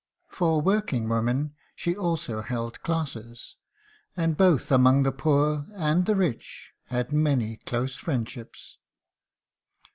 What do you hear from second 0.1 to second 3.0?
For working women she also held